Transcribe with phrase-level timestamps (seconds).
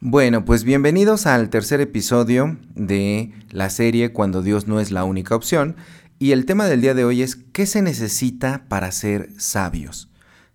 [0.00, 5.34] Bueno, pues bienvenidos al tercer episodio de la serie Cuando Dios no es la única
[5.34, 5.74] opción.
[6.20, 10.08] Y el tema del día de hoy es ¿qué se necesita para ser sabios?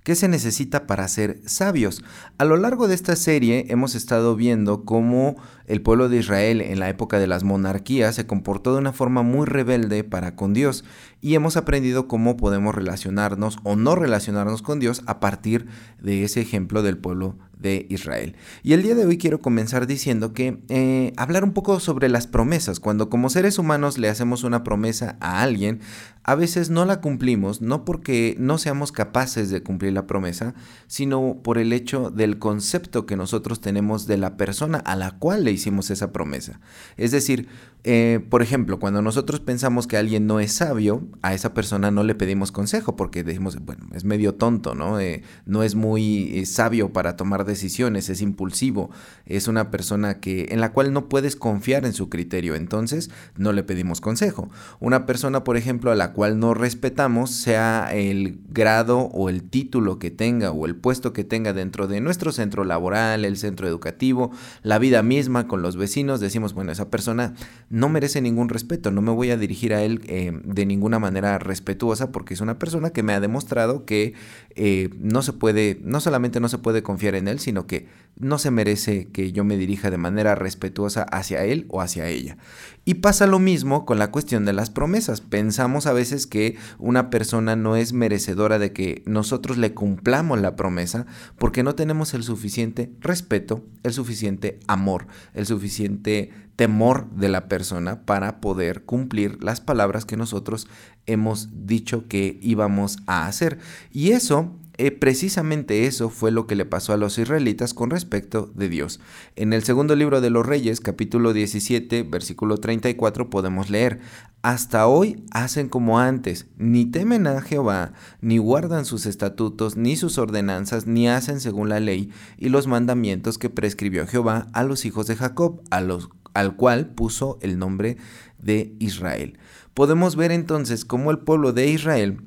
[0.03, 2.03] ¿Qué se necesita para ser sabios?
[2.37, 5.35] A lo largo de esta serie hemos estado viendo cómo
[5.65, 9.23] el pueblo de Israel en la época de las monarquías se comportó de una forma
[9.23, 10.85] muy rebelde para con Dios
[11.19, 15.67] y hemos aprendido cómo podemos relacionarnos o no relacionarnos con Dios a partir
[16.01, 18.35] de ese ejemplo del pueblo de Israel.
[18.61, 22.27] Y el día de hoy quiero comenzar diciendo que eh, hablar un poco sobre las
[22.27, 22.79] promesas.
[22.79, 25.79] Cuando como seres humanos le hacemos una promesa a alguien,
[26.23, 30.53] a veces no la cumplimos, no porque no seamos capaces de cumplir la promesa,
[30.87, 35.43] sino por el hecho del concepto que nosotros tenemos de la persona a la cual
[35.43, 36.59] le hicimos esa promesa.
[36.97, 37.47] Es decir,
[37.85, 42.03] eh, por ejemplo, cuando nosotros pensamos que alguien no es sabio, a esa persona no
[42.03, 45.01] le pedimos consejo porque decimos, bueno, es medio tonto, ¿no?
[45.01, 48.89] Eh, no es muy eh, sabio para tomar decisiones, es impulsivo,
[49.25, 53.51] es una persona que, en la cual no puedes confiar en su criterio, entonces no
[53.51, 54.49] le pedimos consejo.
[54.79, 59.99] Una persona, por ejemplo, a la cual no respetamos, sea el grado o el título
[59.99, 64.31] que tenga o el puesto que tenga dentro de nuestro centro laboral, el centro educativo,
[64.61, 67.33] la vida misma con los vecinos, decimos, bueno, esa persona
[67.73, 71.39] no merece ningún respeto, no me voy a dirigir a él eh, de ninguna manera
[71.39, 74.13] respetuosa porque es una persona que me ha demostrado que
[74.53, 78.37] eh, no se puede, no solamente no se puede confiar en él, sino que no
[78.37, 82.37] se merece que yo me dirija de manera respetuosa hacia él o hacia ella.
[82.85, 85.21] Y pasa lo mismo con la cuestión de las promesas.
[85.21, 90.55] Pensamos a veces que una persona no es merecedora de que nosotros le cumplamos la
[90.55, 91.05] promesa
[91.37, 98.05] porque no tenemos el suficiente respeto, el suficiente amor, el suficiente temor de la persona
[98.05, 100.67] para poder cumplir las palabras que nosotros
[101.05, 103.57] hemos dicho que íbamos a hacer.
[103.91, 108.51] Y eso eh, precisamente eso fue lo que le pasó a los israelitas con respecto
[108.55, 108.99] de Dios.
[109.35, 113.99] En el segundo libro de los Reyes, capítulo 17, versículo 34, podemos leer,
[114.41, 120.17] Hasta hoy hacen como antes, ni temen a Jehová, ni guardan sus estatutos, ni sus
[120.17, 125.05] ordenanzas, ni hacen según la ley y los mandamientos que prescribió Jehová a los hijos
[125.05, 127.97] de Jacob, a los al cual puso el nombre
[128.39, 129.37] de Israel.
[129.75, 132.21] Podemos ver entonces cómo el pueblo de Israel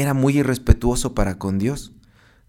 [0.00, 1.92] era muy irrespetuoso para con Dios.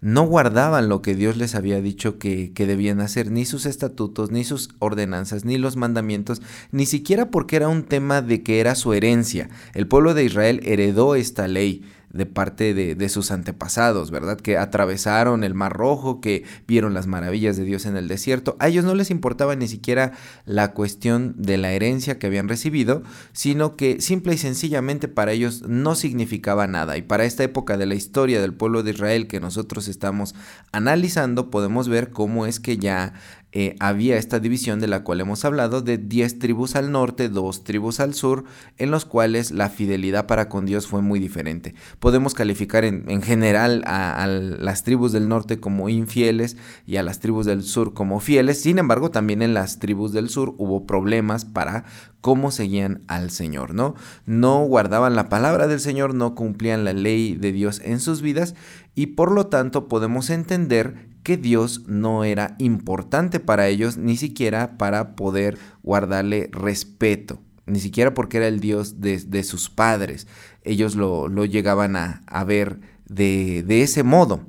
[0.01, 4.31] No guardaban lo que Dios les había dicho que, que, debían hacer, ni sus estatutos,
[4.31, 8.75] ni sus ordenanzas, ni los mandamientos, ni siquiera porque era un tema de que era
[8.75, 9.49] su herencia.
[9.73, 14.39] El pueblo de Israel heredó esta ley de parte de, sus antepasados, ¿verdad?
[14.39, 18.55] Que atravesaron el Mar Rojo, que vieron las maravillas de Dios en el desierto.
[18.59, 20.13] A ellos no les importaba ni siquiera
[20.45, 25.63] la cuestión de la herencia que habían recibido, sino que simple y sencillamente para ellos
[25.67, 26.97] no significaba nada.
[26.97, 30.35] Y para esta época de la historia del pueblo de Israel que nosotros estamos
[30.71, 33.13] analizando, podemos ver cómo es que ya
[33.51, 37.63] eh, había esta división de la cual hemos hablado de 10 tribus al norte, 2
[37.63, 38.43] tribus al sur,
[38.77, 41.73] en los cuales la fidelidad para con Dios fue muy diferente.
[41.99, 47.47] Podemos calificar en, general a, las tribus del norte como infieles y a las tribus
[47.47, 51.85] del sur como fieles, sin embargo también en las tribus del sur hubo problemas para
[52.21, 53.95] cómo seguían al Señor, ¿no?
[54.25, 58.53] No guardaban la palabra del Señor, no cumplían la ley de Dios en sus vidas
[58.93, 65.15] y por lo tanto podemos entender Dios no era importante para ellos, ni siquiera para
[65.15, 70.27] poder guardarle respeto, ni siquiera porque era el Dios de, sus padres.
[70.63, 74.41] Ellos lo, llegaban a, ver de, ese modo.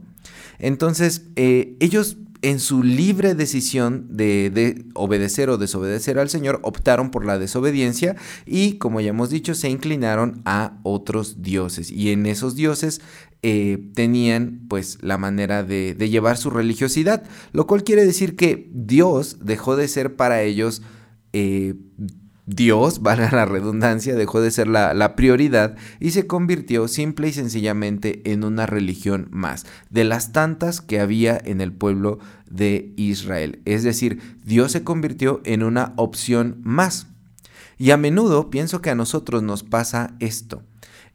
[0.59, 7.25] Entonces, eh, ellos en su libre decisión de, obedecer o desobedecer al Señor, optaron por
[7.25, 11.91] la desobediencia y, como ya hemos dicho, se inclinaron a otros dioses.
[11.91, 13.01] Y en esos dioses
[13.43, 19.39] eh, tenían pues la manera de, llevar su religiosidad, lo cual quiere decir que Dios
[19.41, 20.83] dejó de ser para ellos
[21.33, 21.75] eh,
[22.55, 28.23] Dios, valga la redundancia, dejó de ser la, prioridad y se convirtió simple y sencillamente
[28.33, 32.19] en una religión más, de las tantas que había en el pueblo
[32.49, 33.61] de Israel.
[33.65, 37.07] Es decir, Dios se convirtió en una opción más.
[37.79, 40.63] Y a menudo pienso que a nosotros nos pasa esto.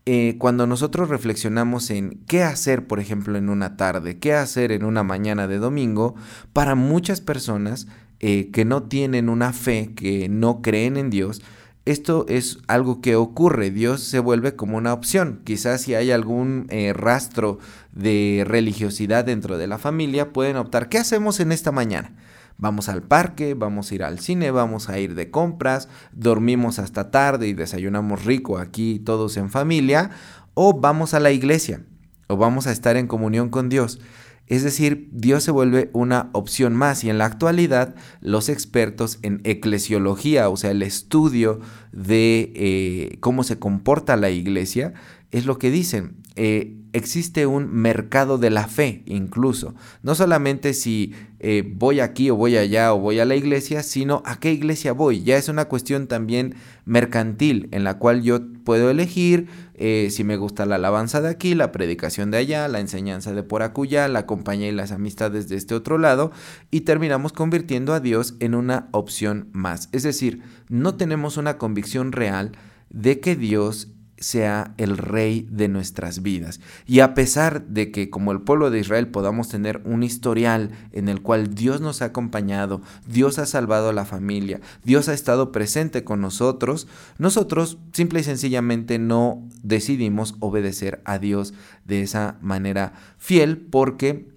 [0.08, 4.84] Eh, cuando nosotros reflexionamos en qué hacer, por ejemplo, en una tarde, qué hacer en
[4.84, 6.16] una mañana de domingo,
[6.54, 7.88] para muchas personas
[8.28, 11.44] eh, que no tienen una fe, que no creen en Dios,
[11.86, 15.42] esto es algo que ocurre, Dios se vuelve como una opción.
[15.44, 17.60] Quizás si hay algún eh, rastro
[17.92, 22.16] de religiosidad dentro de la familia, pueden optar, ¿qué hacemos en esta mañana?
[22.58, 27.12] Vamos al parque, vamos a ir al cine, vamos a ir de compras, dormimos hasta
[27.12, 30.10] tarde y desayunamos rico aquí todos en familia,
[30.56, 31.84] o vamos a la iglesia,
[32.26, 34.00] o vamos a estar en comunión con Dios.
[34.48, 39.42] Es decir, Dios se vuelve una opción más y en la actualidad los expertos en
[39.44, 41.60] eclesiología, o sea, el estudio
[41.92, 44.94] de eh, cómo se comporta la iglesia,
[45.32, 46.18] es lo que dicen.
[46.36, 49.76] Eh, existe un mercado de la fe incluso.
[50.02, 54.24] No solamente si eh, voy aquí o voy allá o voy a la iglesia, sino
[54.26, 55.22] a qué iglesia voy.
[55.22, 56.56] Ya es una cuestión también
[56.86, 61.54] mercantil en la cual yo puedo elegir eh, si me gusta la alabanza de aquí,
[61.54, 65.58] la predicación de allá, la enseñanza de por acuya, la compañía y las amistades de
[65.58, 66.32] este otro lado
[66.72, 69.90] y terminamos convirtiendo a Dios en una opción más.
[69.92, 72.54] Es decir, no tenemos una convicción real
[72.90, 76.62] de que Dios sea el rey de nuestras vidas.
[76.86, 81.10] Y a pesar de que como el pueblo de Israel podamos tener un historial en
[81.10, 85.52] el cual Dios nos ha acompañado, Dios ha salvado a la familia, Dios ha estado
[85.52, 91.54] presente con nosotros, nosotros simple y sencillamente no decidimos obedecer a Dios
[91.86, 94.28] de esa manera fiel porque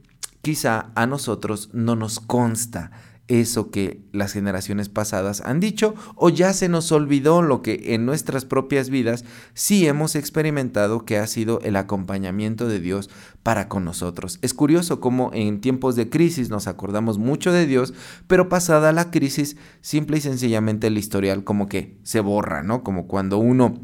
[0.42, 2.90] quizá a nosotros no nos consta
[3.28, 8.06] eso que las generaciones pasadas han dicho o ya se nos olvidó lo que en
[8.06, 13.10] nuestras propias vidas sí hemos experimentado que ha sido el acompañamiento de Dios
[13.42, 14.38] para con nosotros.
[14.42, 17.94] Es curioso cómo en tiempos de crisis nos acordamos mucho de Dios,
[18.26, 22.82] pero pasada la crisis simple y sencillamente el historial como que se borra, ¿no?
[22.82, 23.78] Como cuando uno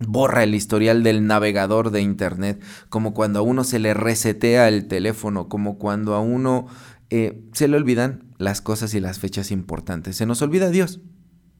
[0.00, 4.88] borra el historial del navegador de internet, como cuando a uno se le resetea el
[4.88, 6.66] teléfono, como cuando a uno
[7.10, 10.16] eh, se le olvidan las cosas y las fechas importantes.
[10.16, 11.00] Se nos olvida Dios.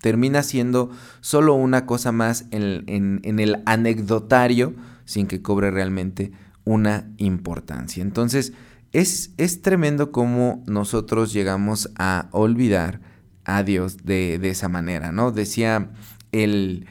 [0.00, 0.90] Termina siendo
[1.20, 6.32] solo una cosa más en, el anecdotario sin que cobre realmente
[6.64, 8.02] una importancia.
[8.02, 8.52] Entonces,
[8.93, 13.00] es, es tremendo cómo nosotros llegamos a olvidar
[13.44, 15.32] a Dios de, de esa manera, ¿no?
[15.32, 15.90] Decía
[16.32, 16.87] el,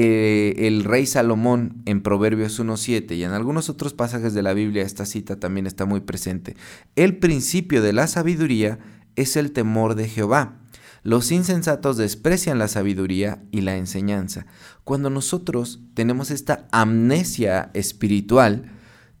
[0.00, 4.84] eh, el rey Salomón en Proverbios 1.7 y en algunos otros pasajes de la Biblia
[4.84, 6.54] esta cita también está muy presente.
[6.94, 8.78] El principio de la sabiduría
[9.16, 10.60] es el temor de Jehová.
[11.02, 14.46] Los insensatos desprecian la sabiduría y la enseñanza.
[14.84, 18.70] Cuando nosotros tenemos esta amnesia espiritual,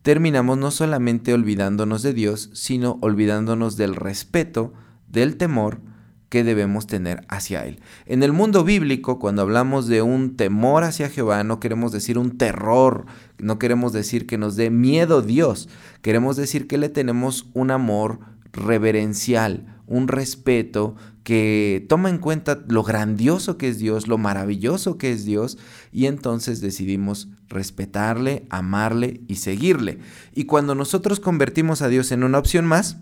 [0.02, 4.74] terminamos no solamente olvidándonos de Dios, sino olvidándonos del respeto,
[5.08, 5.80] del temor
[6.28, 7.80] que debemos tener hacia Él.
[8.06, 12.36] En el mundo bíblico, cuando hablamos de un temor hacia Jehová, no queremos decir un
[12.36, 13.06] terror,
[13.38, 15.68] no queremos decir que nos dé miedo Dios,
[16.02, 18.20] queremos decir que le tenemos un amor
[18.52, 25.12] reverencial, un respeto que toma en cuenta lo grandioso que es Dios, lo maravilloso que
[25.12, 25.56] es Dios,
[25.92, 29.98] y entonces decidimos respetarle, amarle y seguirle.
[30.34, 32.98] Y cuando nosotros convertimos a Dios en una opción más,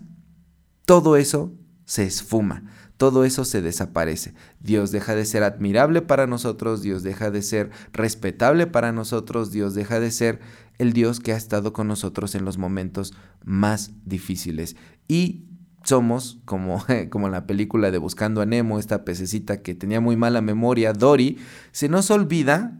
[0.85, 1.53] todo eso
[1.85, 2.63] se esfuma
[2.97, 4.33] todo eso se desaparece.
[4.59, 9.75] Dios deja de ser admirable para nosotros, Dios deja de ser respetable para nosotros, Dios
[9.75, 10.39] deja de ser
[10.79, 13.13] el Dios que ha estado con nosotros en los momentos
[13.45, 14.75] más difíciles.
[15.07, 15.45] Y
[15.83, 20.17] somos, como, como en la película de Buscando a Nemo, esta pececita que tenía muy
[20.17, 21.37] mala memoria, Dory,
[21.71, 22.79] se nos olvida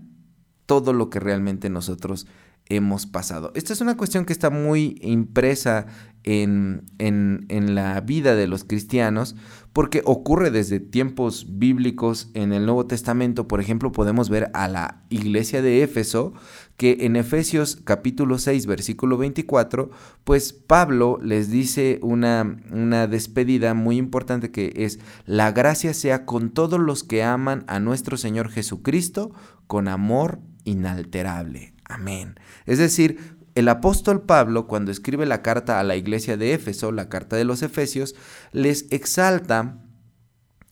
[0.65, 2.27] todo lo que realmente nosotros
[2.69, 3.51] hemos pasado.
[3.55, 5.87] Esta es una cuestión que está muy impresa
[6.23, 9.37] en, en, la vida de los cristianos,
[9.71, 13.47] porque ocurre desde tiempos bíblicos en el Nuevo Testamento.
[13.47, 16.33] Por ejemplo, podemos ver a la iglesia de Éfeso,
[16.75, 19.89] que en Efesios capítulo 6, versículo 24,
[20.25, 26.49] pues Pablo les dice una, una despedida muy importante que es, la gracia sea con
[26.49, 29.31] todos los que aman a nuestro Señor Jesucristo
[29.65, 31.76] con amor inalterable.
[31.87, 32.39] Amén.
[32.65, 37.09] Es decir, el apóstol Pablo, cuando escribe la carta a la iglesia de Éfeso, la
[37.09, 38.15] carta de los Efesios,
[38.51, 39.79] les exalta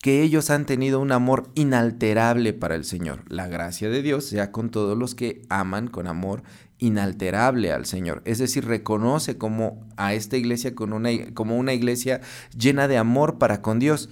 [0.00, 3.24] que ellos han tenido un amor inalterable para el Señor.
[3.28, 6.44] La gracia de Dios sea con todos los que aman con amor
[6.78, 8.22] inalterable al Señor.
[8.24, 12.20] Es decir, reconoce como a esta iglesia como una iglesia
[12.56, 14.10] llena de amor para con Dios.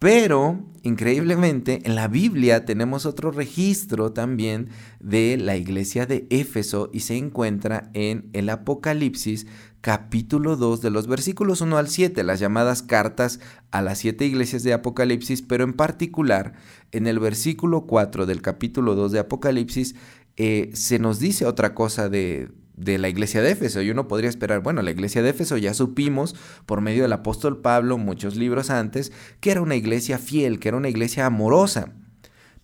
[0.00, 7.00] Pero, increíblemente, en la Biblia tenemos otro registro también de la iglesia de Éfeso y
[7.00, 9.46] se encuentra en el Apocalipsis
[9.82, 13.40] capítulo 2 de los versículos 1 al 7, las llamadas cartas
[13.70, 16.54] a las siete iglesias de Apocalipsis, pero en particular
[16.92, 19.96] en el versículo 4 del capítulo 2 de Apocalipsis
[20.38, 22.48] eh, se nos dice otra cosa de,
[22.80, 23.82] de la iglesia de Éfeso.
[23.82, 26.34] Y uno podría esperar, bueno, la iglesia de Éfeso ya supimos
[26.66, 30.76] por medio del apóstol Pablo muchos libros antes que era una iglesia fiel, que era
[30.76, 31.92] una iglesia amorosa.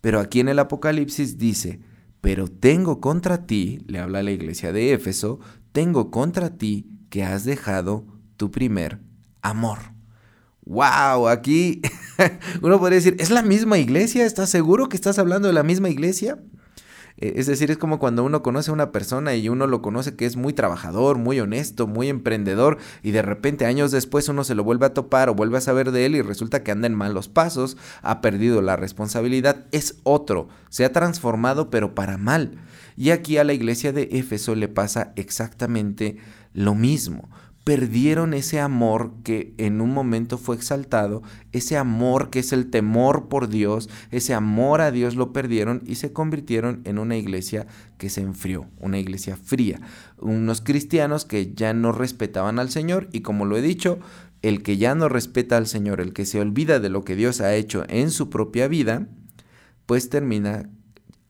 [0.01, 1.79] Pero aquí en el Apocalipsis dice,
[2.21, 5.39] pero tengo contra ti, le habla la iglesia de Éfeso,
[5.71, 8.05] tengo contra ti que has dejado
[8.35, 8.99] tu primer
[9.41, 9.79] amor.
[10.65, 11.29] ¡Wow!
[11.29, 11.81] Aquí
[12.61, 14.25] uno podría decir, ¿es la misma iglesia?
[14.25, 16.39] ¿Estás seguro que estás hablando de la misma iglesia?
[17.17, 20.15] Eh, es decir, es como cuando uno conoce a una persona y uno lo conoce
[20.15, 24.55] que es muy trabajador, muy honesto, muy emprendedor y de repente años después uno se
[24.55, 26.95] lo vuelve a topar o vuelve a saber de él y resulta que anda en
[26.95, 32.59] malos pasos, ha perdido la responsabilidad, es otro, se ha transformado pero para mal.
[32.95, 36.17] Y aquí a la iglesia de Éfeso le pasa exactamente
[36.53, 37.29] lo mismo
[37.67, 41.21] perdieron ese amor que en un momento fue exaltado,
[41.51, 45.95] ese amor que es el temor por Dios, ese amor a Dios lo perdieron y
[45.95, 49.81] se convirtieron en una iglesia que se enfrió, una iglesia fría,
[50.17, 53.99] unos cristianos que ya no respetaban al Señor y como lo he dicho,
[54.41, 57.41] el que ya no respeta al Señor, el que se olvida de lo que Dios
[57.41, 59.09] ha hecho en su propia vida,
[59.85, 60.69] pues termina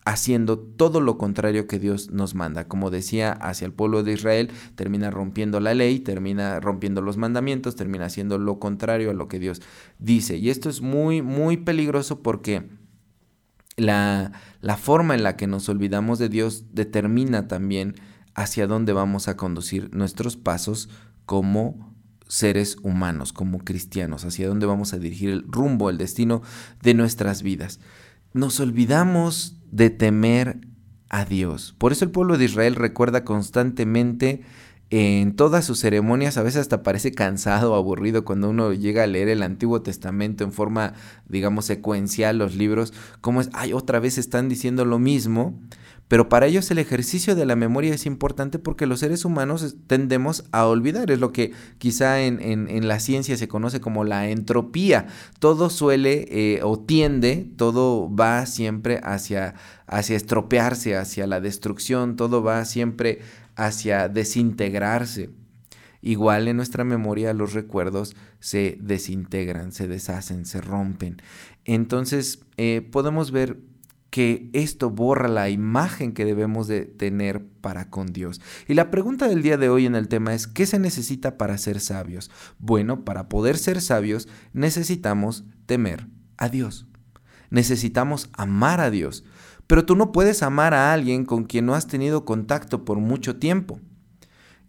[0.07, 2.69] haciendo todo lo contrario que Dios nos manda.
[2.69, 7.75] Como decía, hacia el pueblo de Israel, termina rompiendo la ley, termina rompiendo los mandamientos,
[7.75, 9.61] termina haciendo lo contrario a lo que Dios
[9.99, 10.37] dice.
[10.37, 12.69] Y esto es muy, muy peligroso porque
[13.75, 17.95] la, la forma en la que nos olvidamos de Dios determina también
[18.33, 20.87] hacia dónde vamos a conducir nuestros pasos
[21.25, 21.93] como
[22.29, 26.43] seres humanos, como cristianos, hacia dónde vamos a dirigir el rumbo, el destino
[26.81, 27.81] de nuestras vidas.
[28.31, 30.59] Nos olvidamos de temer
[31.09, 31.75] a Dios.
[31.77, 34.41] Por eso el pueblo de Israel recuerda constantemente
[34.89, 39.07] en todas sus ceremonias, a veces hasta parece cansado o aburrido cuando uno llega a
[39.07, 40.93] leer el Antiguo Testamento en forma,
[41.27, 45.59] digamos, secuencial, los libros, como es, ay, otra vez están diciendo lo mismo.
[46.07, 50.45] Pero para ellos el ejercicio de la memoria es importante porque los seres humanos tendemos
[50.51, 51.11] a olvidar.
[51.11, 55.07] Es lo que quizá en, la ciencia se conoce como la entropía.
[55.39, 62.41] Todo suele eh, o tiende, todo va siempre hacia, hacia estropearse, hacia la destrucción, todo
[62.41, 63.19] va siempre
[63.55, 65.29] hacia desintegrarse.
[66.01, 71.17] Igual en nuestra memoria los recuerdos se desintegran, se deshacen, se rompen.
[71.65, 73.57] Entonces eh, podemos ver
[74.09, 78.41] que esto borra la imagen que debemos de tener para con Dios.
[78.67, 81.57] Y la pregunta del día de hoy en el tema es, ¿qué se necesita para
[81.57, 82.31] ser sabios?
[82.59, 86.87] Bueno, para poder ser sabios necesitamos temer a Dios.
[87.49, 89.23] Necesitamos amar a Dios.
[89.67, 93.35] Pero tú no puedes amar a alguien con quien no has tenido contacto por mucho
[93.37, 93.79] tiempo.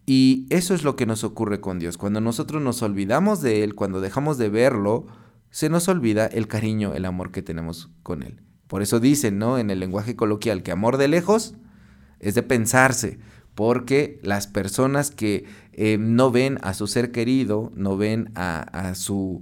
[0.07, 1.99] Y eso es lo que nos ocurre con Dios.
[1.99, 5.07] Cuando nosotros nos olvidamos de Él, cuando dejamos de verlo,
[5.51, 8.41] se nos olvida el cariño, el amor que tenemos con Él.
[8.69, 9.59] Por eso dicen, ¿no?
[9.59, 11.55] En el lenguaje coloquial que amor de lejos
[12.21, 13.19] es de pensarse,
[13.55, 18.95] porque las personas que eh, no ven a su ser querido, no ven a, a
[18.95, 19.41] su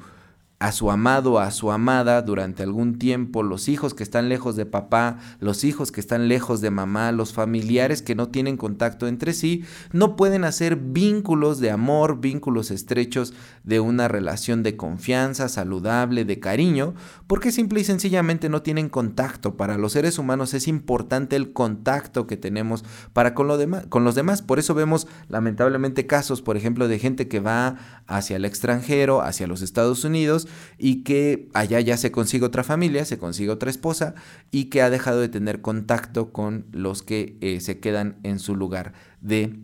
[0.58, 4.64] a su amado, a su amada durante algún tiempo, los hijos que están lejos de
[4.64, 9.34] papá, los hijos que están lejos de mamá, los familiares que no tienen contacto entre
[9.34, 13.34] sí, no pueden hacer vínculos de amor, vínculos estrechos
[13.64, 16.94] de una relación de confianza saludable, de cariño,
[17.26, 19.56] porque simple y sencillamente no tienen contacto.
[19.58, 22.82] Para los seres humanos es importante el contacto que tenemos
[23.12, 23.58] para con, lo
[23.90, 24.40] con los demás.
[24.40, 29.46] Por eso vemos lamentablemente casos, por ejemplo, de gente que va hacia el extranjero, hacia
[29.46, 30.45] los Estados Unidos,
[30.78, 34.14] y que allá ya se consigue otra familia, se consigue otra esposa
[34.50, 38.56] y que ha dejado de tener contacto con los que eh, se quedan en su
[38.56, 39.58] lugar de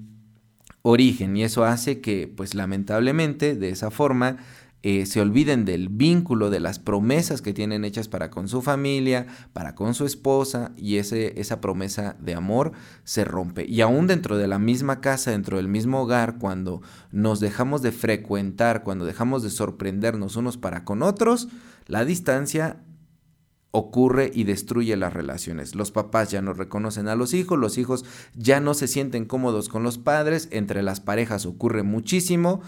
[0.82, 1.36] origen.
[1.36, 4.38] Y eso hace que pues lamentablemente de esa forma
[4.84, 9.26] eh, se olviden del vínculo, de las promesas que tienen hechas para con su familia,
[9.52, 12.72] para con su esposa, y ese, esa promesa de amor
[13.04, 13.64] se rompe.
[13.64, 17.92] Y aún dentro de la misma casa, dentro del mismo hogar, cuando nos dejamos de
[17.92, 21.48] frecuentar, cuando dejamos de sorprendernos unos para con otros,
[21.86, 22.82] la distancia
[23.72, 25.74] ocurre y destruye las relaciones.
[25.74, 29.68] Los papás ya no reconocen a los hijos, los hijos ya no se sienten cómodos
[29.68, 32.60] con los padres, entre las parejas ocurre muchísimo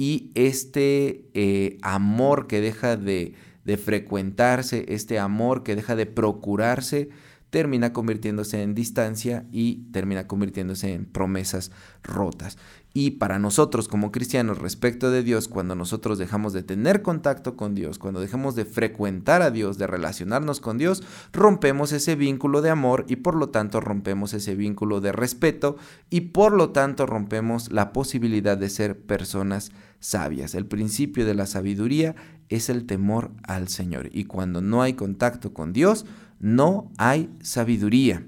[0.00, 3.34] y este eh, amor que deja de,
[3.66, 7.10] de frecuentarse, este amor que deja de procurarse,
[7.50, 11.70] termina convirtiéndose en distancia y termina convirtiéndose en promesas
[12.02, 12.56] rotas.
[12.92, 17.74] Y para nosotros como cristianos respecto de Dios, cuando nosotros dejamos de tener contacto con
[17.74, 22.70] Dios, cuando dejamos de frecuentar a Dios, de relacionarnos con Dios, rompemos ese vínculo de
[22.70, 25.76] amor y por lo tanto rompemos ese vínculo de respeto
[26.10, 29.70] y por lo tanto rompemos la posibilidad de ser personas
[30.00, 30.56] sabias.
[30.56, 32.16] El principio de la sabiduría
[32.48, 36.06] es el temor al Señor y cuando no hay contacto con Dios,
[36.40, 38.26] no hay sabiduría.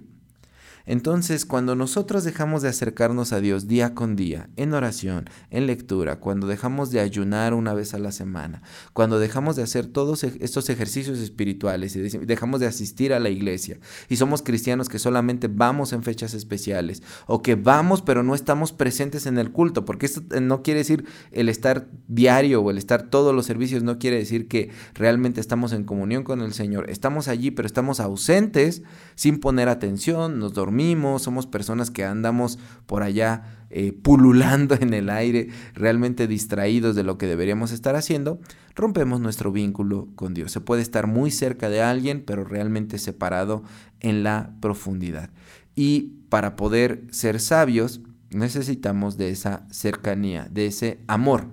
[0.85, 6.17] Entonces, cuando nosotros dejamos de acercarnos a Dios día con día, en oración, en lectura,
[6.17, 8.62] cuando dejamos de ayunar una vez a la semana,
[8.93, 13.31] cuando dejamos de hacer todos e-, estos ejercicios espirituales y dejamos de asistir a la
[13.31, 18.35] iglesia y somos cristianos que solamente vamos en fechas especiales o que vamos pero no
[18.35, 22.71] estamos presentes en el culto, porque esto eh, no quiere decir el estar diario o
[22.71, 26.53] el estar todos los servicios, no quiere decir que realmente estamos en comunión con el
[26.53, 26.91] Señor.
[26.91, 28.83] Estamos allí pero estamos ausentes
[29.15, 30.72] sin poner atención, nos dormimos
[31.19, 37.17] somos personas que andamos por allá eh, pululando en el aire, realmente distraídos de lo
[37.17, 38.38] que deberíamos estar haciendo,
[38.75, 40.52] rompemos nuestro vínculo con Dios.
[40.52, 43.62] Se puede estar muy cerca de alguien, pero realmente separado
[44.00, 45.31] en la profundidad.
[45.75, 51.47] Y para poder ser sabios, necesitamos de esa cercanía, de ese amor.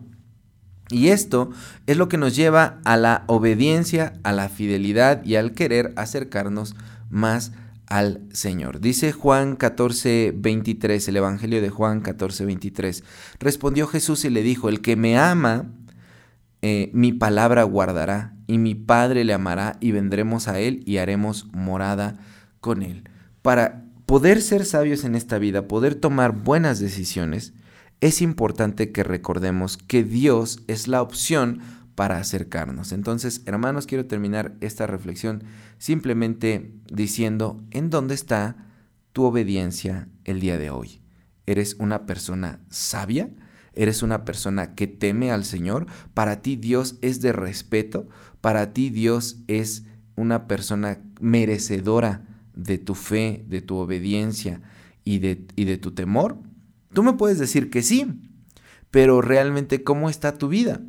[0.89, 1.51] Y esto
[1.85, 6.75] es lo que nos lleva a la obediencia, a la fidelidad y al querer acercarnos
[7.09, 7.51] más
[7.89, 8.79] al Señor.
[8.79, 13.03] Dice Juan 14, 23, el Evangelio de Juan 14, 23.
[13.39, 15.71] Respondió Jesús y le dijo, el que me ama,
[16.61, 21.47] eh, mi palabra guardará, y mi Padre le amará, y vendremos a él y haremos
[21.51, 22.19] morada
[22.61, 23.03] con él.
[23.41, 27.53] Para poder ser sabios en esta vida, poder tomar buenas decisiones,
[28.01, 31.59] es importante que recordemos que Dios es la opción
[31.99, 32.93] para acercarnos.
[32.93, 35.43] Entonces, hermanos, quiero terminar esta reflexión
[35.79, 38.55] simplemente diciendo, ¿en dónde está
[39.11, 41.01] tu obediencia el día de hoy?
[41.45, 43.29] ¿Eres una persona sabia?
[43.73, 45.87] ¿Eres una persona que teme al Señor?
[46.13, 48.07] ¿Para ti Dios es de respeto?
[48.39, 49.83] ¿Para ti Dios es
[50.15, 52.25] una persona merecedora
[52.55, 54.61] de tu fe, de tu obediencia
[55.03, 56.39] y de, y de tu temor?
[56.93, 58.07] Tú me puedes decir que sí,
[58.89, 60.79] pero realmente ¿cómo está tu vida?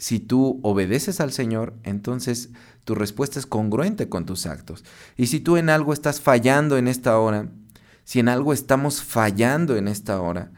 [0.00, 2.48] Si tú obedeces al Señor, entonces
[2.84, 4.82] tu respuesta es congruente con tus actos.
[5.18, 7.50] Y si tú en algo estás fallando en esta hora,
[8.04, 10.52] si en algo estamos fallando en esta hora,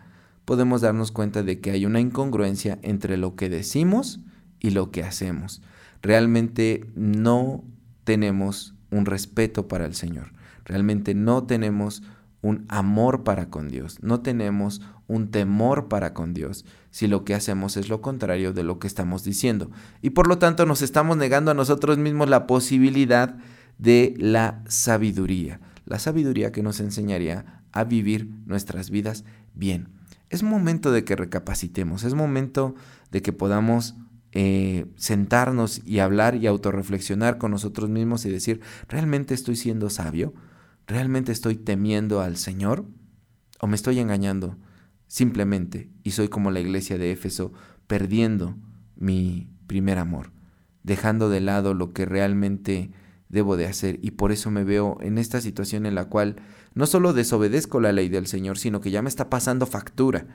[0.44, 4.20] podemos darnos cuenta de que hay una incongruencia entre lo que decimos
[4.60, 5.60] y lo que hacemos.
[6.02, 7.64] Realmente no
[8.04, 10.30] tenemos un respeto para el Señor.
[10.64, 12.04] Realmente no tenemos
[12.42, 13.98] un amor para con Dios.
[14.02, 14.82] No tenemos
[15.12, 18.86] un temor para con Dios si lo que hacemos es lo contrario de lo que
[18.86, 19.70] estamos diciendo.
[20.00, 23.36] Y por lo tanto nos estamos negando a nosotros mismos la posibilidad
[23.78, 25.60] de la sabiduría.
[25.84, 29.88] La sabiduría que nos enseñaría a vivir nuestras vidas bien.
[30.30, 32.74] Es momento de que recapacitemos, es momento
[33.10, 33.94] de que podamos
[34.32, 40.32] eh, sentarnos y hablar y autorreflexionar con nosotros mismos y decir, ¿realmente estoy siendo sabio?
[40.86, 42.86] ¿Realmente estoy temiendo al Señor?
[43.60, 44.56] ¿O me estoy engañando?
[45.12, 47.52] Simplemente, y soy como la iglesia de Éfeso,
[47.86, 48.56] perdiendo
[48.96, 50.32] mi primer amor,
[50.84, 52.92] dejando de lado lo que realmente
[53.28, 53.98] debo de hacer.
[54.00, 56.36] Y por eso me veo en esta situación en la cual
[56.72, 60.28] no solo desobedezco la ley del Señor, sino que ya me está pasando factura.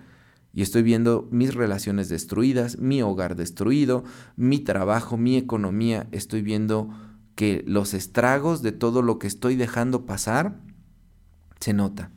[0.53, 4.03] Y estoy viendo mis relaciones destruidas, mi hogar destruido,
[4.35, 6.91] mi trabajo, mi economía, estoy viendo
[7.33, 10.61] que los estragos de todo lo que estoy dejando pasar
[11.59, 12.11] se nota,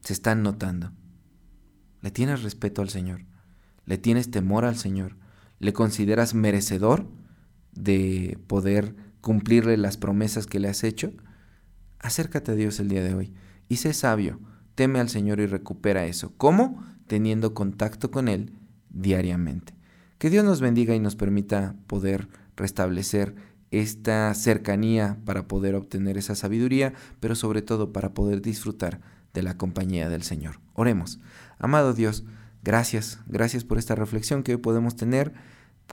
[0.00, 0.92] se están notando.
[2.00, 3.22] ¿Le tienes respeto al Señor?
[3.84, 5.16] ¿Le tienes temor al Señor?
[5.58, 7.06] ¿Le consideras merecedor
[7.72, 11.12] de poder cumplirle las promesas que le has hecho?
[11.98, 13.34] Acércate a Dios el día de hoy
[13.68, 14.40] y sé sabio,
[14.74, 16.32] teme al Señor y recupera eso.
[16.36, 16.84] ¿Cómo?
[17.06, 18.52] Teniendo contacto con Él
[18.90, 19.74] diariamente.
[20.18, 23.34] Que Dios nos bendiga y nos permita poder restablecer
[23.70, 29.00] esta cercanía para poder obtener esa sabiduría, pero sobre todo para poder disfrutar
[29.34, 30.60] de la compañía del Señor.
[30.74, 31.20] Oremos.
[31.58, 32.24] Amado Dios,
[32.62, 35.32] gracias, gracias por esta reflexión que hoy podemos tener,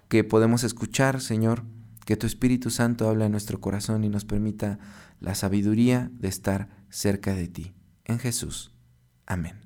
[0.07, 1.63] que podemos escuchar, Señor,
[2.05, 4.79] que tu Espíritu Santo habla en nuestro corazón y nos permita
[5.19, 7.73] la sabiduría de estar cerca de ti.
[8.05, 8.71] En Jesús.
[9.25, 9.64] Amén.